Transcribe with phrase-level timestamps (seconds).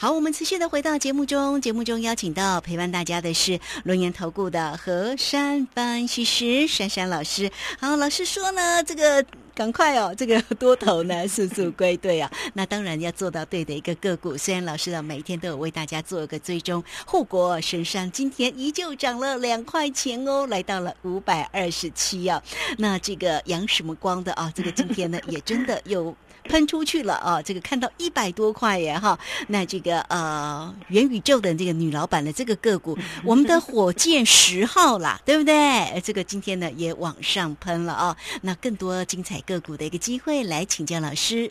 [0.00, 7.50] 好，我们持续的回到节目中，节目中邀请到陪伴大家的是龙岩投顾的何山分析师珊珊老师。
[7.78, 9.22] 好，老师说呢，这个。
[9.60, 12.32] 赶快哦，这个多头呢速速归队啊！
[12.54, 14.34] 那当然要做到对的一个个股。
[14.34, 22.42] 虽然老师呢每一天都有为大家做一个追踪，护国神山今天依旧涨了两块钱哦，来到了五百二十七啊。
[22.78, 24.50] 那这个阳什么光的啊？
[24.54, 26.16] 这个今天呢也真的有。
[26.44, 27.40] 喷出去了啊！
[27.40, 29.16] 这个看到一百多块耶哈，
[29.48, 36.00] 那这个呃元宇宙的这个女老板的这个个股，我们的火箭十号啦，对不对？
[36.02, 38.16] 这个今天呢也往上喷了啊！
[38.40, 41.50] 那更多精彩个股的一个机会，来请教老师。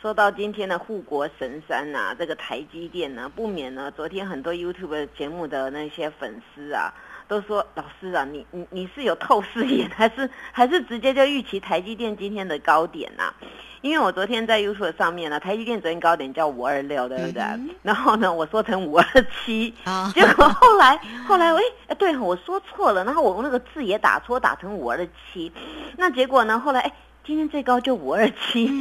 [0.00, 6.92] 说到今天的护国神山呐，这个台积电呢，不免呢，昨天很多 YouTube 节目的那些粉丝啊。
[7.28, 13.34] 都说老师啊，你你你是有透视眼，还是还是直接就预期台积电今天的高点呐？
[13.80, 17.42] 因为我昨天在 YouTube 上面呢，台积电昨天高点叫五二六，对不对？
[17.82, 19.04] 然后呢，我说成五二
[19.44, 19.74] 七，
[20.14, 21.52] 结果后来后来，
[21.88, 25.50] 哎，对我说错了，然后我那个字也打错，打成五二七，
[25.96, 26.92] 那结果呢，后来哎，
[27.26, 28.78] 今天最高就五二七，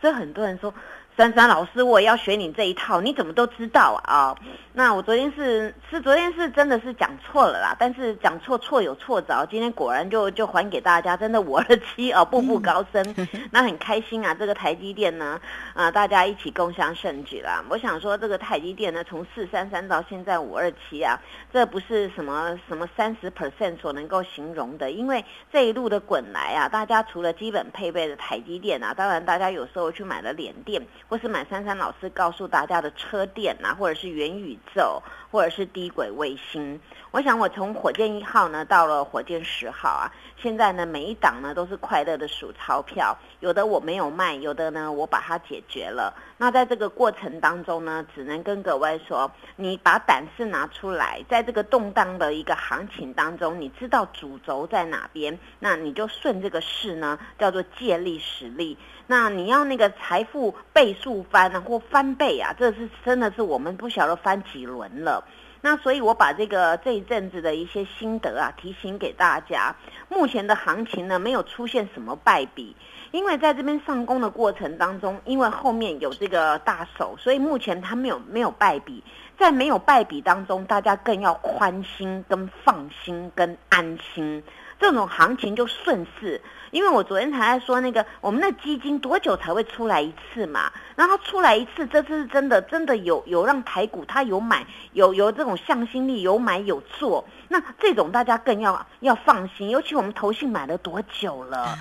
[0.00, 0.74] 所以很多人说。
[1.16, 4.34] 珊珊老师，我也要学你这一套，你怎么都知道啊？
[4.72, 13.14] 那我昨天是是昨天是真的是讲错了啦，但是讲错错有错着，今天果然就就还给大家，真的五二七啊，步步高升，
[13.52, 14.34] 那很开心啊。
[14.34, 15.40] 这个台积电呢，
[15.74, 17.64] 啊，大家一起共襄盛举啦。
[17.68, 21.16] 我想说，这个台积电呢，从四三三到现在五二七啊，
[21.52, 30.84] 这不是什么什么三十 percent 所能够形容的，因为这一路的滚来啊，大家除了基本配备的台积电啊，当然大家有时候去买了联电。
[31.14, 35.00] 或是买珊珊老师告诉大家的车店啊，或者是元宇宙，
[35.34, 36.78] 或者是低轨卫星。
[37.10, 46.14] 我想我从火箭一号呢到了火箭十号啊，现在呢每一档呢都是快乐的数钞票，有的我没有卖，有的呢我把它解决了。
[46.36, 58.78] 那在这个过程当中呢，只能跟各位说，你把胆识拿出来，在这个动荡的一个行情当中，你知道主轴在哪边，那你就顺这个势呢，叫做借力使力。
[59.06, 65.23] 那你要那个财富倍数翻啊，或翻倍啊，这是真的是我们不晓得翻几轮了。
[65.64, 69.74] 那所以我把这个这一阵子的一些心得啊，提醒给大家。
[70.10, 72.76] 目前的行情呢，没有出现什么败笔，
[73.12, 79.02] 因为在这边上攻的过程当中，因为后面有这个大手，所以目前它没有没有败笔。
[79.38, 84.44] 在没有败笔当中，大家更要宽心、跟放心、跟安心，
[84.78, 86.40] 这种行情就顺势。
[86.70, 90.72] 因为我昨天才在说那个，我们的基金多久才会出来一次嘛？
[90.96, 97.24] 然后出来一次，这次是真的，真的有有让台股它有买，有有这种向心力，有买有做。
[97.46, 101.78] 那这种大家更要要放心，尤其我们投信买了多久了？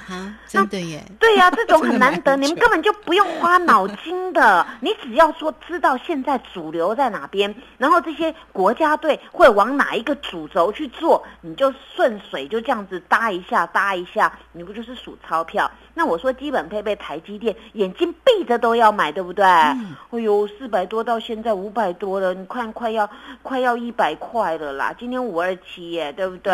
[0.48, 1.04] 真的耶！
[1.20, 15.72] 对呀，这种很难得， 你们根本就不用花脑筋的，你只要说知道现在主流在哪边，然后这些国家队会往哪一个主轴去做，你就顺水就这样子搭一下搭一下，你不就是数钞票？
[15.96, 19.46] 那我说基本配备台积电，眼睛闭着都要买，对不对？
[19.46, 19.78] 哎
[20.12, 23.10] 呦，四百多到现在五百多了，你看快要
[23.42, 24.94] 快要一百块了啦！
[25.00, 25.58] 今天五二。
[25.66, 26.54] 七耶，对不对？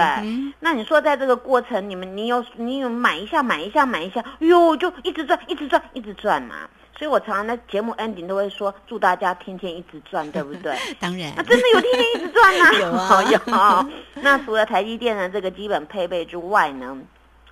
[0.60, 6.70] 那你说在这个过程，你们你有你有买一下买一下买一下，哎呦，就一直赚一直赚一直赚嘛。
[7.00, 10.76] 所以我常常在节目 ending 都会说，祝大家天天一直赚， 对不对？
[11.00, 12.74] 当然，那真的有天天一直赚 呐。
[12.78, 14.22] 有啊有。
[14.22, 16.98] 那除了台积电的这个基本配备之外呢，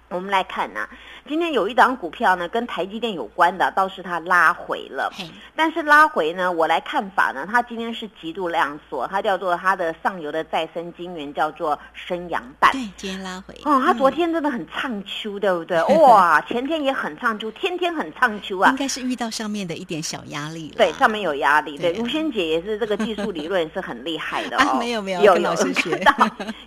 [0.09, 0.87] 我们来看呐。
[1.27, 5.11] 今天有一档股票呢，跟台积电有关的，倒是它拉回了。
[5.55, 12.71] 但是拉回呢，我来看法呢，它今天是极度量缩，它叫做它的上游的再生晶圆叫做升阳板。
[12.71, 13.53] 对，今天拉回。
[13.65, 15.81] 哦，它昨天真的很唱秋，对不对？
[15.99, 18.69] 哇，前天也很唱秋，天天很唱秋啊。
[18.71, 20.75] 应该是遇到上面的一点小压力了。
[20.77, 21.77] 对，上面有压力。
[21.77, 24.75] 对，吴萱姐也是这个技术理论是很厉害的哦。
[24.79, 26.13] 没有没有，有老师学 到。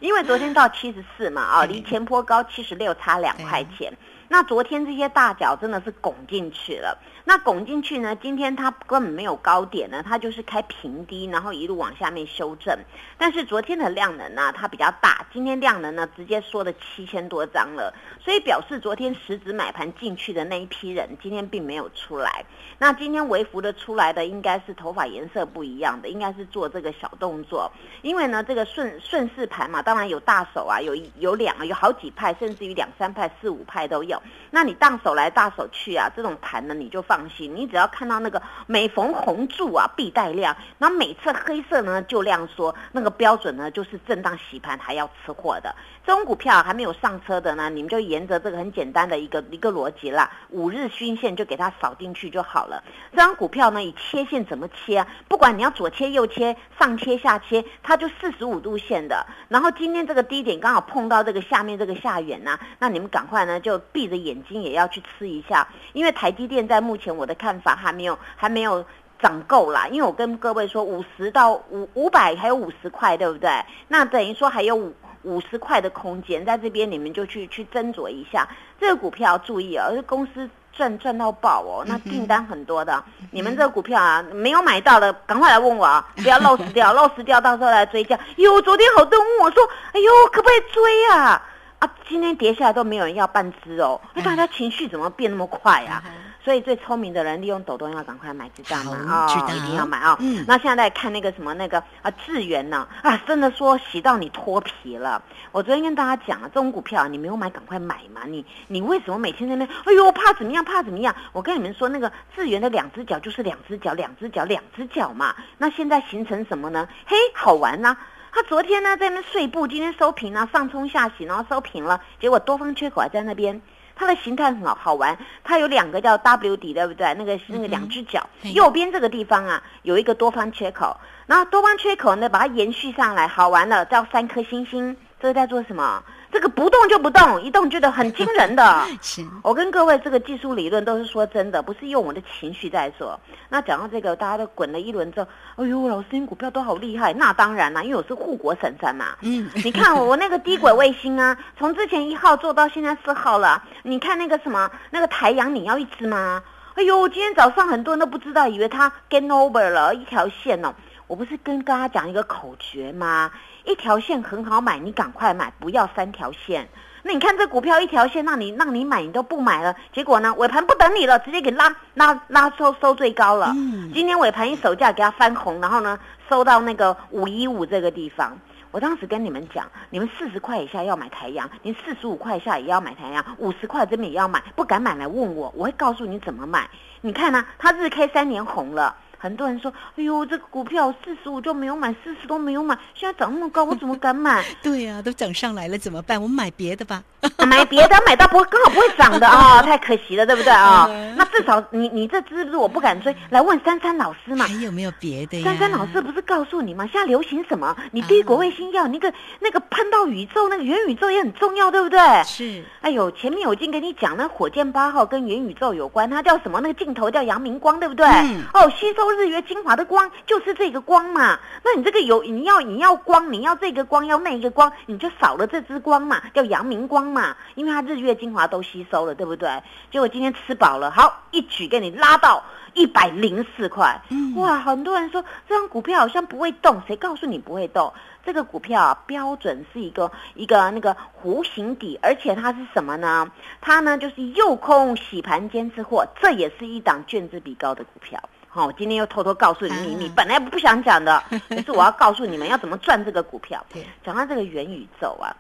[0.00, 3.92] 因为昨天到七十四嘛，啊，离前坡高七十六差两块钱。
[4.32, 6.96] 那昨天这些大脚真的是拱进去了。
[7.24, 8.14] 那拱进去呢？
[8.14, 12.78] 今天它根本没有高点呢，它就是开平低，然后一路往下面修正。
[13.18, 22.44] 但是昨天的量能呢，它比较大，今天量能呢直接缩了七千多张了，所以表示昨天实质买盘进去的那一批人，今天并没有出来。
[22.78, 27.71] 那今天微幅的出来的应该是头发颜色不一样的，应该是做这个小动作。
[28.03, 34.19] 因为呢，这个顺顺势盘嘛，当然有大手啊，有有两有好几派，甚至于两三派、四五派都有。
[34.50, 45.74] 那你荡手来大手去啊，这种盘呢你就放心，你只要看到那个每逢红柱啊必带量，那每次黑色呢就量缩，那个标准呢就是震荡洗盘还要吃货的。
[46.04, 52.82] 这种股票还没有上车的呢，你们就沿着这个很简单的一个一个逻辑啦，五日均线就给它扫进去就好了。
[53.12, 55.06] 这张股票呢以切线怎么切啊？
[55.28, 59.24] 不管你要左切右切，上切下切，它就四十五度线的。
[59.48, 64.36] 然后今天这个低点刚好碰到这个下面这个下缘呐，那你们赶快呢就闭着眼。
[64.51, 68.84] 睛也要去吃一下，因为台积电在目前我的看法还没有还没有
[69.21, 69.86] 涨够啦。
[69.89, 73.48] 因为我跟各位说，五十到五五百还有五十块，对不对？
[73.86, 74.92] 那等于说还有五
[75.22, 78.48] 五十块的空间，在这边你们就去去斟酌一下。
[78.80, 83.04] 这个股票注意哦，公司赚赚到爆哦，那订单很多的。
[83.30, 88.18] 你们这个股票啊，没有买到的，赶快来问我啊，不要漏失掉， 漏失掉到时候来追价。
[88.36, 91.47] 哟，昨天好多人问我说，哎呦，可不可以追啊？
[91.80, 96.03] 啊，今天跌下来都没有人要半只哦，那大家情绪怎么变那么快啊？
[96.42, 99.27] 所以最聪明的人利用抖动要赶快买，知道吗？
[99.28, 100.16] 哦，一定要买啊！
[100.21, 102.88] 嗯，那现在在看那个什么那个啊智源呢？
[103.03, 105.22] 啊，真的说洗到你脱皮了。
[105.53, 108.22] 我昨天跟大家讲了，这种股票你没有买赶快买嘛！
[108.27, 109.78] 你你为什么每天在那边？
[109.84, 110.65] 哎呦，怕怎么样？
[110.65, 111.15] 怕怎么样？
[111.32, 115.34] 我跟你们说，那个智源的两只脚就是两只脚，两只脚，两只脚嘛。
[115.59, 116.88] 那现在形成什么呢？
[117.06, 117.97] 嘿，好玩呐！
[118.32, 123.60] 他昨天呢在那碎步，今天收平了，上冲下洗，然后收平了，结果多方缺口还在那边。
[123.97, 127.12] 它的形态很好好玩，它有两个叫 W 底，对不对？
[127.15, 130.97] 那个那个两只脚，右边这个地方啊有一个多方缺口，
[131.27, 136.03] 然后多方缺口呢把它延续上来，好玩了，叫三颗星星，这是在做什么？
[136.32, 138.86] 这个不动就不动，一动觉得很惊人的。
[139.03, 143.18] 是，我跟各位这个技术理论都是说真的，不是用我的情绪在说。
[143.48, 147.12] 那讲到这个，大家都滚了一轮之后，哎呦，老师，你股票都好厉害。
[147.12, 149.16] 那当然啦，因为我是护国神山嘛。
[149.22, 153.62] 嗯， 你看我那个低轨卫星啊，从之前一号做到现在四号了。
[153.82, 156.42] 你看那个什么，那个太阳，你要一只吗？
[156.74, 160.72] 哎呦，今天早上很多人都不知道，以为它 gain over 了一条线哦。
[161.09, 163.30] 我不是跟大家讲一个口诀吗？
[163.65, 166.68] 一条线很好买，你赶快买，不要三条线。
[167.03, 169.74] 那你看这股票一条线，让你让你买，你都不买了。
[169.92, 173.53] 结果呢，尾盘不等你了，直接给拉拉拉收收最高了。
[173.95, 175.98] 今天尾盘一手价给它翻红，然后呢
[176.28, 178.39] 收到那个五一五这个地方。
[178.71, 186.68] 我当时跟你们讲，你们四十块以下要买太阳，你四十五块以下也要买太阳，五十块这边也要买，不敢买来问我，我会告诉你怎么买。
[187.01, 188.95] 你看呢，它日 K 三年红了。
[189.20, 196.20] 很多人说：“哎呦，这个股票四十五就没有买，四十都没有买，现在涨那么高，我怎么敢买？” 对呀，都涨上来了，怎么办？
[196.20, 197.02] 我们买别的吧。
[197.46, 200.88] 买别的，买到不刚好不会涨的啊， 太可惜了，对不对啊？
[201.18, 204.46] 那至少你你这支不是我不敢追，来问珊珊老师嘛。
[204.46, 205.42] 还有没有别的？
[205.42, 206.88] 珊珊老师不是告诉你吗？
[206.90, 207.76] 现在流行什么？
[207.92, 211.98] 你低国卫星要那个那个喷到宇宙，那个元宇宙也很重要，对不对？
[212.24, 212.64] 是。
[212.80, 216.58] 哎呦，前面我已经跟你讲，那火箭八号跟元宇宙有关，它叫什么？
[216.62, 218.06] 那个镜头叫阳明光，对不对？
[218.54, 219.09] 哦，吸收。
[219.12, 229.62] 日月精华的光就是这个光嘛，那你这个有你要你要光，你要这个光要那一个光，你就少了这支光嘛，叫阳明光嘛，因为它日月精华都吸收了，对不对？
[229.91, 232.42] 结果今天吃饱了，好一举给你拉到
[232.74, 234.01] 一百零四块，
[234.36, 234.59] 哇！
[234.59, 237.92] 很多人说这张股票好像不会动，谁告诉你不会动？
[238.24, 243.30] 这个股票啊，标准是一个一个那个弧形底，而且它是什么呢？
[243.60, 248.21] 它呢就是右空洗盘坚持货，这也是一档卷子比高的股票。
[248.52, 253.64] 好，我今天又偷偷告诉你秘密，本来不想讲的， 可是我要告诉你们要怎么赚这个股票。
[254.04, 255.30] 讲到这个元宇宙啊，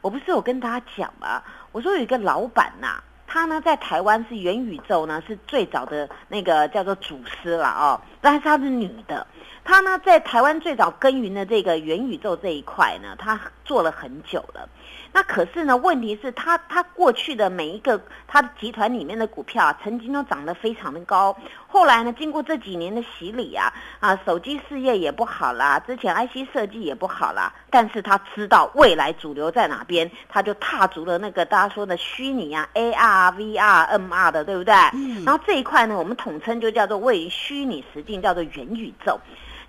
[0.00, 1.42] 我不是有跟大家讲吗？
[1.72, 9.26] 我说有一个老板呐，他呢在台湾是元宇宙呢是最早的那个叫做祖师了哦，但是她是女的。
[9.62, 14.68] 她呢，在台湾最早耕耘的这个元宇宙这一块呢，她做了很久了。
[15.12, 21.36] 那可是呢，问题是，她她过去的每一个她的集团里面的股票，啊曾经都涨得非常的高。
[21.66, 27.52] 后来呢，经过这几年的洗礼啊，啊，手机事业也不好啦，之前 IC 设计也不好啦。
[27.68, 34.74] 但是她知道未来主流在哪边，她就踏足了那个大家说的虚拟啊，AR、VR、MR 的，对不对？
[34.94, 35.24] 嗯。
[35.24, 39.18] 然后这一块呢，我们统称就叫做位于虚拟实境，叫做元宇宙。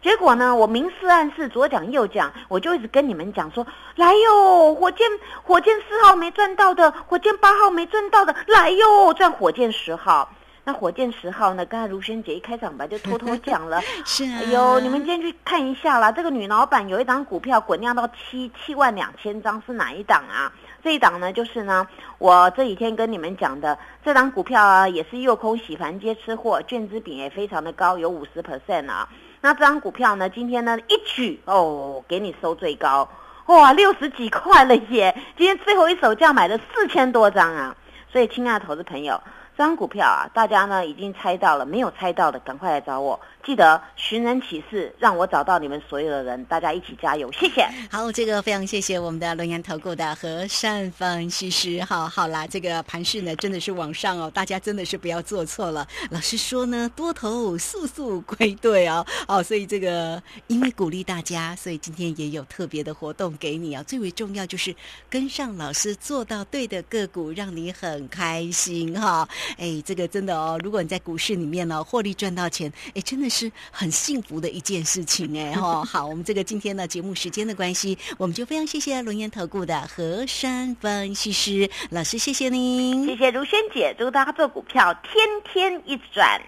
[0.02, 3.68] 结果呢，我明示暗示，左讲右讲，我就一直跟你们讲说，
[3.98, 5.08] 来哟，火箭
[5.44, 10.28] 火箭四号没赚到的，火箭八号没赚到的，来哟，赚火箭十号。
[10.64, 11.66] 那火箭十号呢？
[11.66, 20.52] 刚才如萱姐一开场白就偷偷讲了， 是啊，哎呦，你们今天去看一下啦，这个女老板有一档股票滚量到七七万两千张，是哪一档啊？
[20.84, 29.08] 这一档呢，就是呢，我这几天跟你们讲的这档股票啊，也是又空洗盘接吃货，卷资比也非常的高，有五十 percent 啊。
[29.42, 30.30] 那这张股票呢？
[30.30, 33.08] 今天呢一举哦，给你收最高，
[33.48, 35.16] 哇，六十几块了耶！
[35.38, 37.76] 今天最后一手价买了四千多张啊，
[38.12, 39.22] 所以，亲爱的投资朋友，
[39.62, 43.20] 张股票啊，大家呢已经猜到了，没有猜到的赶快来找我。
[43.46, 47.68] 记得寻人启事，让我找到你们所有的人，大家一起加油，谢谢。
[47.92, 51.84] 好，这个非常谢谢我们的龙岩投顾的和善分析师。
[51.84, 55.88] 好，好啦，这个盘势呢真的是往上哦，大家真的是不要做错了。
[56.10, 59.06] 老师说呢，多头速速归队哦。
[59.28, 63.84] 好，所以这个因为鼓励大家，所以今天也有特别的活动给你啊。
[63.84, 64.76] 最为重要就是
[65.10, 69.28] 跟上老师，做到对的个股，让你很开心哈。
[69.58, 73.32] 哎，这个真的哦，如果你在股市里面呢获利赚到钱，哎，真的。
[73.32, 86.42] 是很幸福的一件事情哎哈 好，我们这个今天的节目时间的关系，我们就非常谢谢龙岩投顾的何山分析师老师，谢谢您，谢谢如萱姐，祝大家做股票天天一转。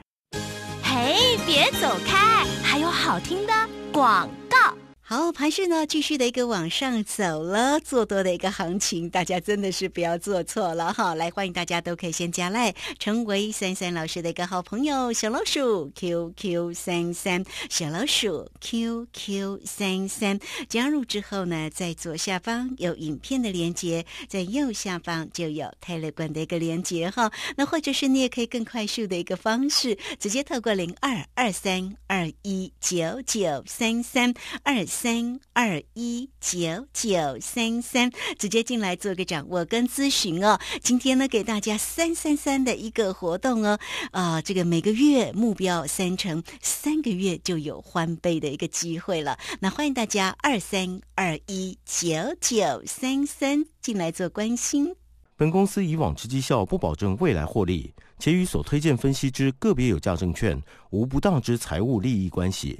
[0.83, 3.53] 嘿，别走开，还有好听的
[3.93, 4.75] 广告。
[5.15, 11.13] 好，盘势呢继续的一个往上走了，做多的一个行情，大家真的是不要做错了哈！
[11.13, 27.31] 来，欢迎大家都可以先加赖，成为三三老师的一个好朋友，小老鼠 QQ 三三，小老鼠 QQ 三三，加入之后呢，在左下方有影片的连接，在右下方就有泰勒管的一个连接哈。
[27.55, 34.83] 那或者是你也可以更快速的一个方式，直接透过零二二三二一九九三三二。
[35.03, 40.57] 三二一九九三三，直接进来做个掌握跟咨询哦。
[40.81, 43.77] 今天呢，给大家三三三的一个活动哦。
[44.11, 49.37] 啊，这个每个月目标三成，三个月就有翻倍的一个机会了。
[49.59, 54.95] 那欢迎大家二三二一九九三三进来做关心。
[55.35, 60.57] 本公司以往之绩效不保证未来获利，且与所推荐分析之个别有价证券
[60.91, 62.79] 无不当之财务利益关系。